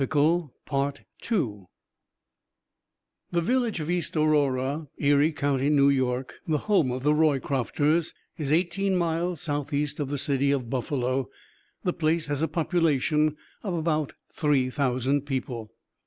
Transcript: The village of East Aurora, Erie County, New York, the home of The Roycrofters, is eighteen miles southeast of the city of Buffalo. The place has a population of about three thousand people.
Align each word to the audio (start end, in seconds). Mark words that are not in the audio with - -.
The 0.03 0.47
village 3.33 3.79
of 3.79 3.87
East 3.91 4.17
Aurora, 4.17 4.87
Erie 4.97 5.31
County, 5.31 5.69
New 5.69 5.89
York, 5.89 6.39
the 6.47 6.57
home 6.57 6.91
of 6.91 7.03
The 7.03 7.13
Roycrofters, 7.13 8.11
is 8.35 8.51
eighteen 8.51 8.95
miles 8.95 9.39
southeast 9.41 9.99
of 9.99 10.09
the 10.09 10.17
city 10.17 10.49
of 10.49 10.71
Buffalo. 10.71 11.29
The 11.83 11.93
place 11.93 12.25
has 12.25 12.41
a 12.41 12.47
population 12.47 13.37
of 13.61 13.75
about 13.75 14.13
three 14.33 14.71
thousand 14.71 15.27
people. 15.27 15.71